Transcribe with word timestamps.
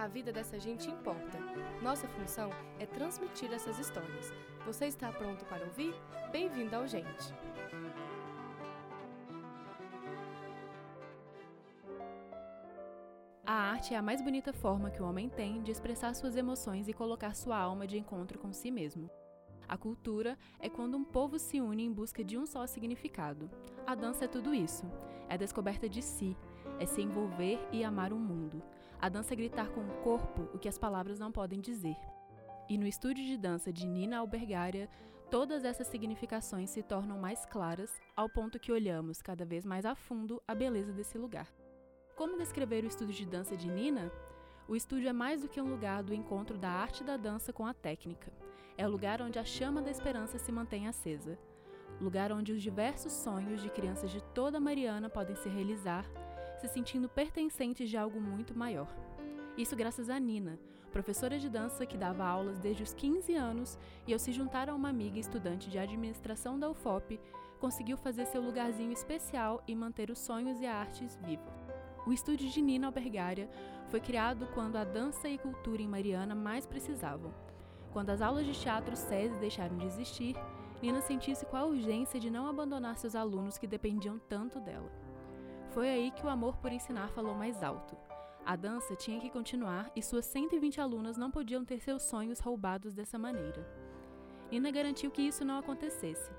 A 0.00 0.08
vida 0.08 0.32
dessa 0.32 0.58
gente 0.58 0.88
importa. 0.88 1.38
Nossa 1.82 2.08
função 2.08 2.48
é 2.78 2.86
transmitir 2.86 3.52
essas 3.52 3.78
histórias. 3.78 4.32
Você 4.64 4.86
está 4.86 5.12
pronto 5.12 5.44
para 5.44 5.66
ouvir? 5.66 5.94
Bem-vindo 6.32 6.74
ao 6.74 6.86
Gente! 6.86 7.34
A 13.44 13.52
arte 13.52 13.92
é 13.92 13.98
a 13.98 14.00
mais 14.00 14.22
bonita 14.22 14.54
forma 14.54 14.90
que 14.90 15.02
o 15.02 15.06
homem 15.06 15.28
tem 15.28 15.62
de 15.62 15.70
expressar 15.70 16.14
suas 16.14 16.34
emoções 16.34 16.88
e 16.88 16.94
colocar 16.94 17.36
sua 17.36 17.58
alma 17.58 17.86
de 17.86 17.98
encontro 17.98 18.38
com 18.38 18.54
si 18.54 18.70
mesmo. 18.70 19.10
A 19.68 19.76
cultura 19.76 20.38
é 20.58 20.70
quando 20.70 20.96
um 20.96 21.04
povo 21.04 21.38
se 21.38 21.60
une 21.60 21.84
em 21.84 21.92
busca 21.92 22.24
de 22.24 22.38
um 22.38 22.46
só 22.46 22.66
significado. 22.66 23.50
A 23.86 23.94
dança 23.94 24.24
é 24.24 24.28
tudo 24.28 24.54
isso. 24.54 24.90
É 25.28 25.34
a 25.34 25.36
descoberta 25.36 25.90
de 25.90 26.00
si, 26.00 26.34
é 26.78 26.86
se 26.86 27.02
envolver 27.02 27.60
e 27.70 27.84
amar 27.84 28.14
o 28.14 28.18
mundo. 28.18 28.62
A 29.00 29.08
dança 29.08 29.32
é 29.32 29.36
gritar 29.36 29.70
com 29.70 29.80
o 29.80 30.02
corpo 30.02 30.42
o 30.52 30.58
que 30.58 30.68
as 30.68 30.76
palavras 30.76 31.18
não 31.18 31.32
podem 31.32 31.58
dizer. 31.58 31.96
E 32.68 32.76
no 32.76 32.86
estúdio 32.86 33.24
de 33.24 33.38
dança 33.38 33.72
de 33.72 33.86
Nina 33.86 34.18
Albergaria, 34.18 34.90
todas 35.30 35.64
essas 35.64 35.86
significações 35.86 36.68
se 36.68 36.82
tornam 36.82 37.18
mais 37.18 37.46
claras, 37.46 37.90
ao 38.14 38.28
ponto 38.28 38.60
que 38.60 38.70
olhamos 38.70 39.22
cada 39.22 39.42
vez 39.46 39.64
mais 39.64 39.86
a 39.86 39.94
fundo 39.94 40.42
a 40.46 40.54
beleza 40.54 40.92
desse 40.92 41.16
lugar. 41.16 41.48
Como 42.14 42.36
descrever 42.36 42.84
o 42.84 42.88
estúdio 42.88 43.14
de 43.14 43.24
dança 43.24 43.56
de 43.56 43.70
Nina? 43.70 44.12
O 44.68 44.76
estúdio 44.76 45.08
é 45.08 45.14
mais 45.14 45.40
do 45.40 45.48
que 45.48 45.62
um 45.62 45.70
lugar 45.70 46.02
do 46.02 46.12
encontro 46.12 46.58
da 46.58 46.68
arte 46.68 47.02
da 47.02 47.16
dança 47.16 47.54
com 47.54 47.64
a 47.64 47.72
técnica. 47.72 48.30
É 48.76 48.86
o 48.86 48.90
lugar 48.90 49.22
onde 49.22 49.38
a 49.38 49.44
chama 49.44 49.80
da 49.80 49.90
esperança 49.90 50.38
se 50.38 50.52
mantém 50.52 50.86
acesa. 50.86 51.38
Lugar 51.98 52.30
onde 52.32 52.52
os 52.52 52.62
diversos 52.62 53.14
sonhos 53.14 53.62
de 53.62 53.70
crianças 53.70 54.10
de 54.10 54.22
toda 54.34 54.60
Mariana 54.60 55.08
podem 55.08 55.36
se 55.36 55.48
realizar, 55.48 56.04
se 56.60 56.68
sentindo 56.68 57.08
pertencentes 57.08 57.88
de 57.88 57.96
algo 57.96 58.20
muito 58.20 58.56
maior. 58.56 58.94
Isso 59.56 59.74
graças 59.74 60.10
a 60.10 60.18
Nina, 60.18 60.58
professora 60.92 61.38
de 61.38 61.48
dança 61.48 61.86
que 61.86 61.96
dava 61.96 62.24
aulas 62.24 62.58
desde 62.58 62.82
os 62.82 62.92
15 62.92 63.34
anos 63.34 63.78
e, 64.06 64.12
ao 64.12 64.18
se 64.18 64.32
juntar 64.32 64.68
a 64.68 64.74
uma 64.74 64.88
amiga 64.88 65.18
estudante 65.18 65.70
de 65.70 65.78
administração 65.78 66.58
da 66.58 66.68
UFOP, 66.68 67.18
conseguiu 67.58 67.96
fazer 67.96 68.26
seu 68.26 68.42
lugarzinho 68.42 68.92
especial 68.92 69.62
e 69.66 69.74
manter 69.74 70.10
os 70.10 70.18
sonhos 70.18 70.60
e 70.60 70.66
a 70.66 70.74
artes 70.74 71.18
vivos. 71.24 71.52
O 72.06 72.12
estúdio 72.12 72.48
de 72.48 72.60
Nina 72.60 72.88
Albergaria 72.88 73.48
foi 73.88 74.00
criado 74.00 74.46
quando 74.54 74.76
a 74.76 74.84
dança 74.84 75.28
e 75.28 75.38
cultura 75.38 75.82
em 75.82 75.88
Mariana 75.88 76.34
mais 76.34 76.66
precisavam. 76.66 77.32
Quando 77.92 78.10
as 78.10 78.22
aulas 78.22 78.46
de 78.46 78.52
teatro 78.52 78.96
SESI 78.96 79.36
deixaram 79.38 79.76
de 79.76 79.86
existir, 79.86 80.36
Nina 80.82 81.00
sentiu-se 81.00 81.44
com 81.44 81.56
a 81.56 81.64
urgência 81.64 82.18
de 82.18 82.30
não 82.30 82.46
abandonar 82.46 82.96
seus 82.96 83.14
alunos 83.14 83.58
que 83.58 83.66
dependiam 83.66 84.18
tanto 84.28 84.60
dela. 84.60 84.90
Foi 85.72 85.88
aí 85.88 86.10
que 86.10 86.26
o 86.26 86.28
amor 86.28 86.56
por 86.56 86.72
ensinar 86.72 87.08
falou 87.10 87.34
mais 87.34 87.62
alto. 87.62 87.96
A 88.44 88.56
dança 88.56 88.96
tinha 88.96 89.20
que 89.20 89.30
continuar 89.30 89.90
e 89.94 90.02
suas 90.02 90.24
120 90.26 90.80
alunas 90.80 91.16
não 91.16 91.30
podiam 91.30 91.64
ter 91.64 91.80
seus 91.80 92.02
sonhos 92.02 92.40
roubados 92.40 92.92
dessa 92.92 93.18
maneira. 93.18 93.64
Nina 94.50 94.70
garantiu 94.72 95.12
que 95.12 95.22
isso 95.22 95.44
não 95.44 95.58
acontecesse. 95.58 96.32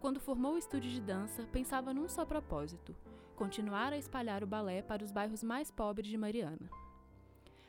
Quando 0.00 0.18
formou 0.18 0.54
o 0.54 0.58
estúdio 0.58 0.90
de 0.90 1.00
dança, 1.00 1.46
pensava 1.52 1.94
num 1.94 2.08
só 2.08 2.24
propósito: 2.24 2.94
continuar 3.36 3.92
a 3.92 3.98
espalhar 3.98 4.42
o 4.42 4.46
balé 4.48 4.82
para 4.82 5.04
os 5.04 5.12
bairros 5.12 5.44
mais 5.44 5.70
pobres 5.70 6.08
de 6.08 6.18
Mariana. 6.18 6.68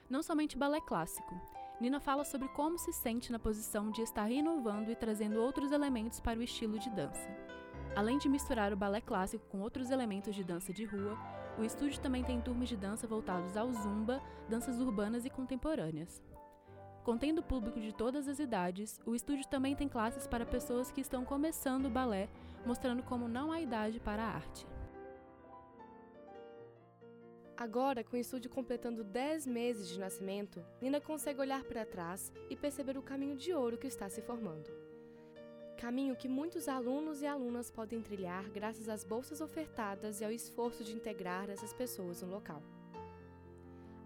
Não 0.09 0.23
somente 0.23 0.57
balé 0.57 0.81
clássico, 0.81 1.39
Nina 1.79 1.99
fala 1.99 2.25
sobre 2.25 2.47
como 2.49 2.79
se 2.79 2.91
sente 2.91 3.31
na 3.31 3.37
posição 3.37 3.91
de 3.91 4.01
estar 4.01 4.31
inovando 4.31 4.89
e 4.89 4.95
trazendo 4.95 5.39
outros 5.39 5.71
elementos 5.71 6.19
para 6.19 6.39
o 6.39 6.43
estilo 6.43 6.79
de 6.79 6.89
dança. 6.89 7.46
Além 7.95 8.17
de 8.17 8.29
misturar 8.29 8.71
o 8.71 8.77
balé 8.77 9.01
clássico 9.01 9.45
com 9.47 9.61
outros 9.61 9.89
elementos 9.89 10.35
de 10.35 10.43
dança 10.43 10.71
de 10.71 10.85
rua, 10.85 11.17
o 11.57 11.63
estúdio 11.63 11.99
também 11.99 12.23
tem 12.23 12.39
turmas 12.39 12.69
de 12.69 12.77
dança 12.77 13.07
voltados 13.07 13.57
ao 13.57 13.71
zumba, 13.73 14.21
danças 14.47 14.79
urbanas 14.79 15.25
e 15.25 15.29
contemporâneas. 15.29 16.21
Contendo 17.03 17.41
público 17.41 17.79
de 17.79 17.93
todas 17.93 18.27
as 18.27 18.37
idades, 18.37 18.99
o 19.05 19.15
estúdio 19.15 19.47
também 19.47 19.75
tem 19.75 19.87
classes 19.87 20.27
para 20.27 20.45
pessoas 20.45 20.91
que 20.91 21.01
estão 21.01 21.23
começando 21.23 21.85
o 21.85 21.89
balé, 21.89 22.29
mostrando 22.65 23.01
como 23.01 23.27
não 23.27 23.51
há 23.51 23.61
idade 23.61 23.99
para 23.99 24.23
a 24.23 24.27
arte. 24.27 24.67
Agora, 27.55 28.03
com 28.03 28.15
o 28.15 28.19
estúdio 28.19 28.51
completando 28.51 29.03
10 29.03 29.47
meses 29.47 29.87
de 29.87 29.99
nascimento, 29.99 30.63
Nina 30.79 31.01
consegue 31.01 31.39
olhar 31.39 31.63
para 31.63 31.85
trás 31.85 32.31
e 32.51 32.55
perceber 32.55 32.97
o 32.99 33.01
caminho 33.01 33.35
de 33.35 33.51
ouro 33.51 33.79
que 33.79 33.87
está 33.87 34.07
se 34.09 34.21
formando. 34.21 34.69
Caminho 35.77 36.15
que 36.15 36.27
muitos 36.27 36.67
alunos 36.67 37.21
e 37.21 37.27
alunas 37.27 37.69
podem 37.69 38.01
trilhar 38.01 38.49
graças 38.49 38.89
às 38.89 39.03
bolsas 39.03 39.41
ofertadas 39.41 40.19
e 40.19 40.25
ao 40.25 40.31
esforço 40.31 40.83
de 40.83 40.91
integrar 40.91 41.51
essas 41.51 41.71
pessoas 41.71 42.23
no 42.23 42.31
local. 42.31 42.63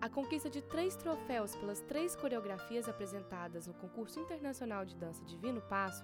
A 0.02 0.10
conquista 0.10 0.50
de 0.50 0.62
três 0.62 0.98
troféus 0.98 1.56
pelas 1.56 1.80
três 1.80 2.14
coreografias 2.14 2.90
apresentadas 2.90 3.68
no 3.68 3.74
concurso 3.74 4.20
internacional 4.20 4.84
de 4.84 4.98
dança 4.98 5.24
Divino 5.24 5.62
Passo 5.62 6.04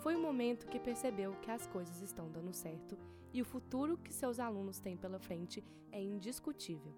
foi 0.00 0.16
o 0.16 0.20
momento 0.20 0.66
que 0.66 0.80
percebeu 0.80 1.32
que 1.42 1.50
as 1.50 1.64
coisas 1.68 2.02
estão 2.02 2.28
dando 2.28 2.52
certo 2.52 2.98
e 3.32 3.40
o 3.40 3.44
futuro 3.44 3.96
que 3.96 4.12
seus 4.12 4.40
alunos 4.40 4.80
têm 4.80 4.96
pela 4.96 5.20
frente 5.20 5.62
é 5.92 6.02
indiscutível. 6.02 6.92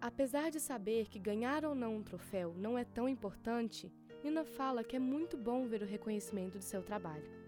Apesar 0.00 0.50
de 0.50 0.58
saber 0.58 1.08
que 1.08 1.18
ganhar 1.18 1.66
ou 1.66 1.74
não 1.74 1.96
um 1.96 2.02
troféu 2.02 2.54
não 2.56 2.78
é 2.78 2.84
tão 2.84 3.06
importante, 3.06 3.92
Nina 4.24 4.42
fala 4.42 4.82
que 4.82 4.96
é 4.96 4.98
muito 4.98 5.36
bom 5.36 5.66
ver 5.66 5.82
o 5.82 5.86
reconhecimento 5.86 6.58
de 6.58 6.64
seu 6.64 6.82
trabalho. 6.82 7.47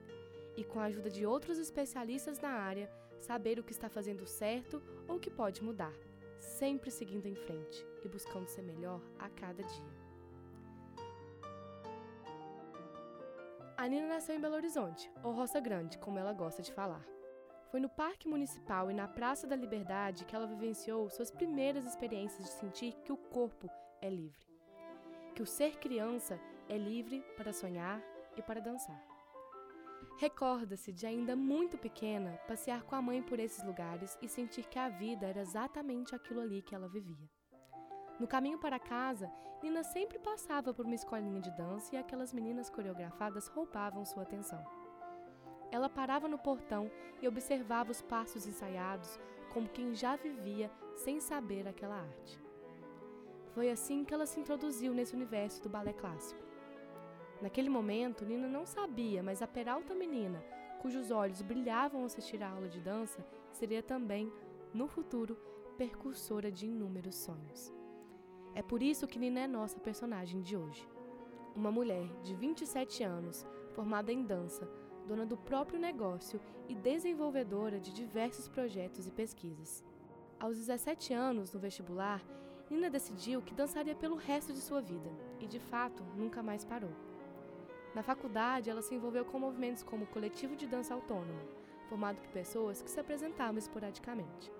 E 0.60 0.64
com 0.64 0.78
a 0.78 0.84
ajuda 0.84 1.10
de 1.16 1.24
outros 1.24 1.58
especialistas 1.58 2.38
na 2.38 2.50
área, 2.50 2.86
saber 3.20 3.58
o 3.58 3.64
que 3.64 3.72
está 3.72 3.88
fazendo 3.88 4.26
certo 4.26 4.82
ou 5.08 5.16
o 5.16 5.20
que 5.20 5.30
pode 5.30 5.64
mudar 5.68 5.94
sempre 6.40 6.90
seguindo 6.90 7.26
em 7.26 7.34
frente 7.34 7.86
e 8.04 8.08
buscando 8.08 8.48
ser 8.48 8.62
melhor 8.62 9.00
a 9.18 9.28
cada 9.28 9.62
dia. 9.62 10.00
A 13.76 13.88
Nina 13.88 14.08
nasceu 14.08 14.34
em 14.34 14.40
Belo 14.40 14.56
Horizonte, 14.56 15.10
ou 15.22 15.32
Roça 15.32 15.58
Grande, 15.58 15.98
como 15.98 16.18
ela 16.18 16.34
gosta 16.34 16.60
de 16.60 16.72
falar. 16.72 17.04
Foi 17.70 17.80
no 17.80 17.88
Parque 17.88 18.28
Municipal 18.28 18.90
e 18.90 18.94
na 18.94 19.08
Praça 19.08 19.46
da 19.46 19.56
Liberdade 19.56 20.24
que 20.24 20.36
ela 20.36 20.46
vivenciou 20.46 21.08
suas 21.08 21.30
primeiras 21.30 21.86
experiências 21.86 22.44
de 22.44 22.52
sentir 22.52 22.92
que 23.04 23.12
o 23.12 23.16
corpo 23.16 23.70
é 24.02 24.10
livre. 24.10 24.46
Que 25.34 25.42
o 25.42 25.46
ser 25.46 25.78
criança 25.78 26.38
é 26.68 26.76
livre 26.76 27.24
para 27.36 27.52
sonhar 27.52 28.02
e 28.36 28.42
para 28.42 28.60
dançar. 28.60 29.09
Recorda-se 30.20 30.92
de 30.92 31.06
ainda 31.06 31.34
muito 31.34 31.78
pequena 31.78 32.38
passear 32.46 32.82
com 32.82 32.94
a 32.94 33.00
mãe 33.00 33.22
por 33.22 33.40
esses 33.40 33.64
lugares 33.64 34.18
e 34.20 34.28
sentir 34.28 34.68
que 34.68 34.78
a 34.78 34.86
vida 34.86 35.26
era 35.26 35.40
exatamente 35.40 36.14
aquilo 36.14 36.42
ali 36.42 36.60
que 36.60 36.74
ela 36.74 36.90
vivia. 36.90 37.26
No 38.18 38.28
caminho 38.28 38.58
para 38.58 38.78
casa, 38.78 39.32
Nina 39.62 39.82
sempre 39.82 40.18
passava 40.18 40.74
por 40.74 40.84
uma 40.84 40.94
escolinha 40.94 41.40
de 41.40 41.50
dança 41.52 41.94
e 41.94 41.98
aquelas 41.98 42.34
meninas 42.34 42.68
coreografadas 42.68 43.48
roubavam 43.48 44.04
sua 44.04 44.24
atenção. 44.24 44.62
Ela 45.72 45.88
parava 45.88 46.28
no 46.28 46.38
portão 46.38 46.90
e 47.22 47.26
observava 47.26 47.90
os 47.90 48.02
passos 48.02 48.46
ensaiados 48.46 49.18
como 49.54 49.70
quem 49.70 49.94
já 49.94 50.16
vivia 50.16 50.70
sem 50.96 51.18
saber 51.18 51.66
aquela 51.66 51.96
arte. 51.96 52.38
Foi 53.54 53.70
assim 53.70 54.04
que 54.04 54.12
ela 54.12 54.26
se 54.26 54.38
introduziu 54.38 54.92
nesse 54.92 55.16
universo 55.16 55.62
do 55.62 55.70
balé 55.70 55.94
clássico. 55.94 56.49
Naquele 57.40 57.70
momento, 57.70 58.24
Nina 58.24 58.46
não 58.46 58.66
sabia, 58.66 59.22
mas 59.22 59.40
a 59.40 59.46
peralta 59.46 59.94
menina, 59.94 60.44
cujos 60.80 61.10
olhos 61.10 61.40
brilhavam 61.40 62.00
ao 62.00 62.06
assistir 62.06 62.42
a 62.42 62.50
aula 62.50 62.68
de 62.68 62.80
dança, 62.80 63.24
seria 63.50 63.82
também, 63.82 64.30
no 64.74 64.86
futuro, 64.86 65.36
percursora 65.78 66.52
de 66.52 66.66
inúmeros 66.66 67.16
sonhos. 67.16 67.72
É 68.54 68.62
por 68.62 68.82
isso 68.82 69.06
que 69.06 69.18
Nina 69.18 69.40
é 69.40 69.46
nossa 69.46 69.80
personagem 69.80 70.42
de 70.42 70.54
hoje. 70.56 70.86
Uma 71.56 71.72
mulher 71.72 72.06
de 72.22 72.34
27 72.34 73.02
anos, 73.02 73.46
formada 73.70 74.12
em 74.12 74.22
dança, 74.22 74.68
dona 75.06 75.24
do 75.24 75.36
próprio 75.36 75.80
negócio 75.80 76.38
e 76.68 76.74
desenvolvedora 76.74 77.80
de 77.80 77.92
diversos 77.92 78.48
projetos 78.48 79.06
e 79.06 79.10
pesquisas. 79.10 79.82
Aos 80.38 80.56
17 80.58 81.14
anos, 81.14 81.52
no 81.52 81.58
vestibular, 81.58 82.22
Nina 82.68 82.90
decidiu 82.90 83.40
que 83.40 83.54
dançaria 83.54 83.94
pelo 83.94 84.16
resto 84.16 84.52
de 84.52 84.60
sua 84.60 84.80
vida 84.80 85.10
e, 85.40 85.46
de 85.46 85.58
fato, 85.58 86.04
nunca 86.16 86.42
mais 86.42 86.64
parou. 86.64 87.09
Na 87.94 88.02
faculdade, 88.02 88.70
ela 88.70 88.82
se 88.82 88.94
envolveu 88.94 89.24
com 89.24 89.38
movimentos 89.38 89.82
como 89.82 90.04
o 90.04 90.06
Coletivo 90.06 90.54
de 90.54 90.66
Dança 90.66 90.94
Autônoma, 90.94 91.42
formado 91.88 92.20
por 92.20 92.28
pessoas 92.28 92.80
que 92.80 92.90
se 92.90 93.00
apresentavam 93.00 93.58
esporadicamente. 93.58 94.52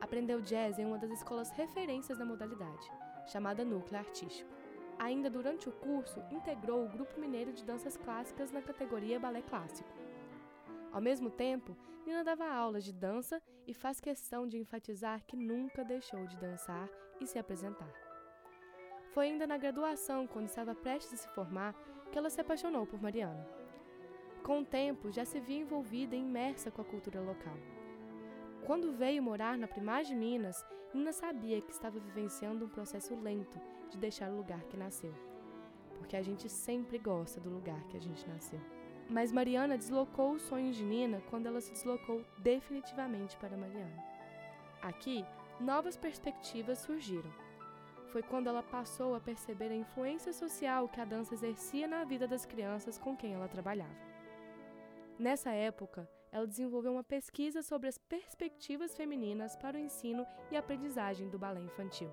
Aprendeu 0.00 0.40
jazz 0.40 0.78
em 0.78 0.86
uma 0.86 0.98
das 0.98 1.10
escolas 1.10 1.50
referências 1.50 2.18
da 2.18 2.24
modalidade, 2.24 2.90
chamada 3.26 3.64
Núcleo 3.64 4.00
Artístico. 4.00 4.50
Ainda 4.98 5.28
durante 5.28 5.68
o 5.68 5.72
curso, 5.72 6.22
integrou 6.30 6.84
o 6.84 6.88
Grupo 6.88 7.20
Mineiro 7.20 7.52
de 7.52 7.64
Danças 7.64 7.96
Clássicas 7.96 8.50
na 8.50 8.62
categoria 8.62 9.20
Balé 9.20 9.42
Clássico. 9.42 9.88
Ao 10.90 11.00
mesmo 11.00 11.30
tempo, 11.30 11.76
Nina 12.06 12.24
dava 12.24 12.46
aulas 12.46 12.84
de 12.84 12.92
dança 12.92 13.40
e 13.66 13.72
faz 13.72 14.00
questão 14.00 14.46
de 14.46 14.58
enfatizar 14.58 15.22
que 15.24 15.36
nunca 15.36 15.84
deixou 15.84 16.26
de 16.26 16.36
dançar 16.36 16.88
e 17.20 17.26
se 17.26 17.38
apresentar. 17.38 17.92
Foi 19.12 19.26
ainda 19.26 19.46
na 19.46 19.56
graduação, 19.56 20.26
quando 20.26 20.46
estava 20.46 20.74
prestes 20.74 21.12
a 21.12 21.16
se 21.16 21.28
formar, 21.28 21.74
que 22.12 22.18
ela 22.18 22.30
se 22.30 22.40
apaixonou 22.40 22.86
por 22.86 23.00
Mariana. 23.02 23.48
Com 24.44 24.60
o 24.60 24.64
tempo, 24.64 25.10
já 25.10 25.24
se 25.24 25.40
via 25.40 25.58
envolvida 25.58 26.14
e 26.14 26.20
imersa 26.20 26.70
com 26.70 26.82
a 26.82 26.84
cultura 26.84 27.20
local. 27.20 27.56
Quando 28.66 28.92
veio 28.92 29.22
morar 29.22 29.56
na 29.56 29.66
Primagem 29.66 30.14
de 30.14 30.20
Minas, 30.20 30.64
Nina 30.92 31.12
sabia 31.12 31.62
que 31.62 31.72
estava 31.72 31.98
vivenciando 31.98 32.66
um 32.66 32.68
processo 32.68 33.14
lento 33.14 33.58
de 33.88 33.96
deixar 33.96 34.30
o 34.30 34.36
lugar 34.36 34.62
que 34.64 34.76
nasceu. 34.76 35.14
Porque 35.96 36.16
a 36.16 36.22
gente 36.22 36.50
sempre 36.50 36.98
gosta 36.98 37.40
do 37.40 37.48
lugar 37.48 37.82
que 37.88 37.96
a 37.96 38.00
gente 38.00 38.28
nasceu. 38.28 38.60
Mas 39.08 39.32
Mariana 39.32 39.78
deslocou 39.78 40.32
os 40.32 40.42
sonhos 40.42 40.76
de 40.76 40.84
Nina 40.84 41.22
quando 41.30 41.46
ela 41.46 41.60
se 41.60 41.72
deslocou 41.72 42.22
definitivamente 42.38 43.36
para 43.38 43.56
Mariana. 43.56 44.04
Aqui, 44.82 45.24
novas 45.58 45.96
perspectivas 45.96 46.80
surgiram. 46.80 47.32
Foi 48.12 48.22
quando 48.22 48.46
ela 48.46 48.62
passou 48.62 49.14
a 49.14 49.20
perceber 49.20 49.70
a 49.70 49.74
influência 49.74 50.34
social 50.34 50.86
que 50.86 51.00
a 51.00 51.04
dança 51.04 51.32
exercia 51.32 51.88
na 51.88 52.04
vida 52.04 52.28
das 52.28 52.44
crianças 52.44 52.98
com 52.98 53.16
quem 53.16 53.32
ela 53.32 53.48
trabalhava. 53.48 53.96
Nessa 55.18 55.50
época, 55.50 56.06
ela 56.30 56.46
desenvolveu 56.46 56.92
uma 56.92 57.02
pesquisa 57.02 57.62
sobre 57.62 57.88
as 57.88 57.96
perspectivas 57.96 58.94
femininas 58.94 59.56
para 59.56 59.78
o 59.78 59.80
ensino 59.80 60.26
e 60.50 60.58
aprendizagem 60.58 61.30
do 61.30 61.38
balé 61.38 61.60
infantil. 61.60 62.12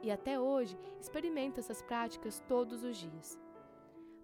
E 0.00 0.12
até 0.12 0.38
hoje 0.38 0.78
experimenta 1.00 1.58
essas 1.58 1.82
práticas 1.82 2.40
todos 2.46 2.84
os 2.84 2.96
dias. 2.96 3.36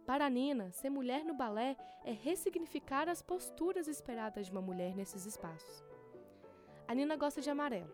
Para 0.07 0.31
Nina, 0.31 0.71
ser 0.71 0.89
mulher 0.89 1.25
no 1.25 1.35
balé 1.35 1.77
é 2.05 2.13
ressignificar 2.13 3.09
as 3.09 3.21
posturas 3.23 3.89
esperadas 3.89 4.47
de 4.47 4.53
uma 4.53 4.63
mulher 4.63 4.95
nesses 4.95 5.27
espaços. 5.27 5.83
A 6.87 6.95
Nina 6.95 7.17
gosta 7.17 7.41
de 7.41 7.51
amarelo, 7.51 7.93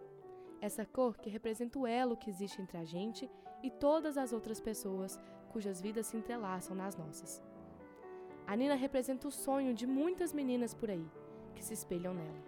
essa 0.62 0.86
cor 0.86 1.18
que 1.18 1.28
representa 1.28 1.76
o 1.76 1.86
elo 1.88 2.16
que 2.16 2.30
existe 2.30 2.62
entre 2.62 2.78
a 2.78 2.84
gente 2.84 3.28
e 3.64 3.68
todas 3.68 4.16
as 4.16 4.32
outras 4.32 4.60
pessoas 4.60 5.20
cujas 5.50 5.80
vidas 5.80 6.06
se 6.06 6.16
entrelaçam 6.16 6.76
nas 6.76 6.96
nossas. 6.96 7.42
A 8.46 8.54
Nina 8.54 8.76
representa 8.76 9.26
o 9.26 9.32
sonho 9.32 9.74
de 9.74 9.88
muitas 9.88 10.32
meninas 10.32 10.72
por 10.72 10.88
aí 10.88 11.04
que 11.52 11.64
se 11.64 11.74
espelham 11.74 12.14
nela. 12.14 12.44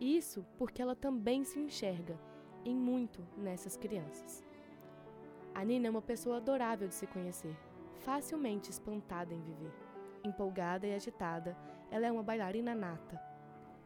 Isso 0.00 0.46
porque 0.56 0.80
ela 0.80 0.96
também 0.96 1.44
se 1.44 1.60
enxerga 1.60 2.18
em 2.64 2.74
muito 2.74 3.22
nessas 3.36 3.76
crianças. 3.76 4.42
A 5.54 5.62
Nina 5.62 5.88
é 5.88 5.90
uma 5.90 6.00
pessoa 6.00 6.38
adorável 6.38 6.88
de 6.88 6.94
se 6.94 7.06
conhecer, 7.06 7.54
facilmente 7.98 8.70
espantada 8.70 9.34
em 9.34 9.42
viver. 9.42 9.72
Empolgada 10.24 10.86
e 10.86 10.94
agitada, 10.94 11.54
ela 11.90 12.06
é 12.06 12.12
uma 12.12 12.22
bailarina 12.22 12.74
nata. 12.74 13.29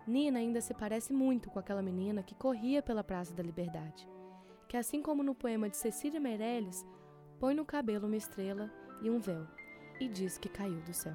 Nina 0.06 0.38
ainda 0.38 0.60
se 0.60 0.74
parece 0.74 1.12
muito 1.12 1.50
com 1.50 1.58
aquela 1.58 1.80
menina 1.80 2.22
que 2.22 2.34
corria 2.34 2.82
pela 2.82 3.02
Praça 3.02 3.34
da 3.34 3.42
Liberdade, 3.42 4.06
que, 4.68 4.76
assim 4.76 5.00
como 5.00 5.22
no 5.22 5.34
poema 5.34 5.68
de 5.68 5.76
Cecília 5.76 6.20
Meirelles, 6.20 6.84
põe 7.40 7.54
no 7.54 7.64
cabelo 7.64 8.06
uma 8.06 8.16
estrela 8.16 8.70
e 9.02 9.08
um 9.08 9.18
véu 9.18 9.46
e 10.00 10.08
diz 10.08 10.36
que 10.36 10.48
caiu 10.48 10.80
do 10.82 10.92
céu. 10.92 11.14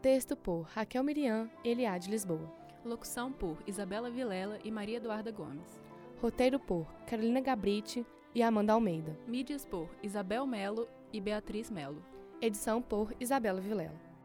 Texto 0.00 0.36
por 0.36 0.62
Raquel 0.62 1.02
Miriam, 1.02 1.50
Eliade 1.64 2.08
Lisboa. 2.08 2.52
Locução 2.84 3.32
por 3.32 3.58
Isabela 3.66 4.08
Vilela 4.08 4.60
e 4.62 4.70
Maria 4.70 4.98
Eduarda 4.98 5.32
Gomes. 5.32 5.82
Roteiro 6.22 6.60
por 6.60 6.86
Carolina 7.06 7.40
Gabriti 7.40 8.06
e 8.32 8.40
Amanda 8.40 8.72
Almeida. 8.72 9.18
Mídias 9.26 9.66
por 9.66 9.88
Isabel 10.04 10.46
Melo 10.46 10.86
e 11.12 11.20
Beatriz 11.20 11.70
Melo. 11.70 12.02
Edição 12.40 12.82
por 12.82 13.14
Isabela 13.20 13.60
Vilela. 13.60 14.15